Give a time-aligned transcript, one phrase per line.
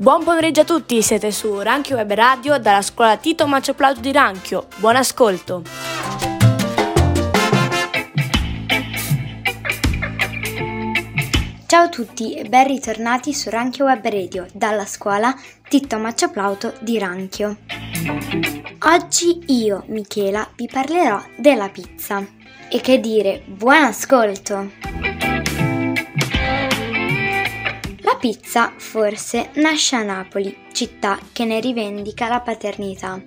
[0.00, 4.12] Buon pomeriggio a tutti, siete su Ranchio Web Radio dalla scuola Tito Macio Plauto di
[4.12, 4.68] Ranchio.
[4.76, 5.62] Buon ascolto!
[11.66, 15.34] Ciao a tutti e ben ritornati su Ranchio Web Radio dalla scuola
[15.68, 17.56] Tito Maccio Plauto di Ranchio.
[18.84, 22.24] Oggi io, Michela, vi parlerò della pizza.
[22.70, 24.97] E che dire, buon ascolto!
[28.18, 33.20] Pizza forse nasce a Napoli, città che ne rivendica la paternità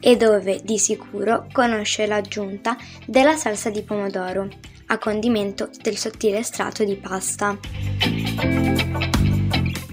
[0.00, 4.48] e dove di sicuro conosce l'aggiunta della salsa di pomodoro
[4.86, 7.58] a condimento del sottile strato di pasta.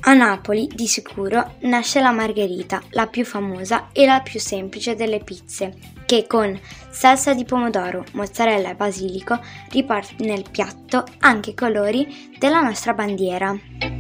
[0.08, 5.20] A Napoli, di sicuro, nasce la margherita, la più famosa e la più semplice delle
[5.20, 5.74] pizze,
[6.06, 6.58] che con
[6.92, 9.40] salsa di pomodoro, mozzarella e basilico
[9.72, 13.95] riporta nel piatto anche i colori della nostra bandiera.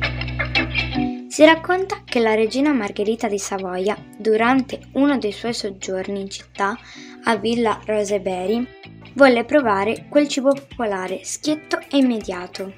[1.35, 6.79] Si racconta che la regina Margherita di Savoia, durante uno dei suoi soggiorni in città,
[7.25, 8.65] a Villa Rosebery,
[9.15, 12.71] volle provare quel cibo popolare schietto e immediato.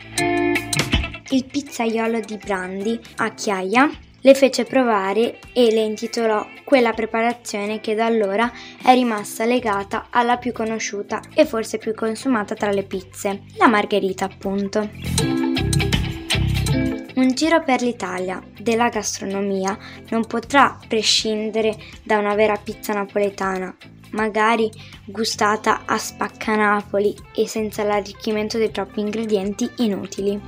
[1.29, 3.91] Il pizzaiolo di Brandi, a Chiaia,
[4.21, 8.51] le fece provare e le intitolò quella preparazione che da allora
[8.83, 14.25] è rimasta legata alla più conosciuta e forse più consumata tra le pizze, la margherita
[14.25, 15.46] appunto.
[17.17, 19.75] Un giro per l'Italia della gastronomia
[20.09, 23.75] non potrà prescindere da una vera pizza napoletana,
[24.11, 24.69] magari
[25.03, 30.39] gustata a spaccanapoli e senza l'arricchimento di troppi ingredienti inutili.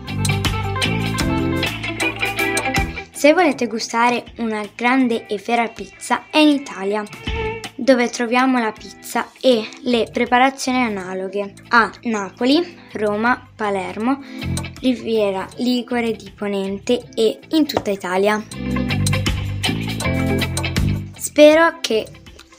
[3.14, 7.04] Se volete gustare una grande e vera pizza è in Italia,
[7.76, 14.22] dove troviamo la pizza e le preparazioni analoghe a Napoli, Roma, Palermo,
[14.82, 18.44] Riviera Ligure di Ponente e in tutta Italia.
[21.18, 22.08] Spero che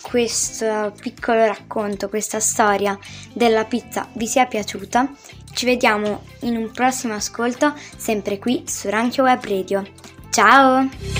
[0.02, 2.98] questo piccolo racconto, questa storia
[3.32, 5.10] della pizza vi sia piaciuta.
[5.52, 9.84] Ci vediamo in un prossimo ascolto, sempre qui su Ranchio Web Radio.
[10.30, 11.19] Ciao!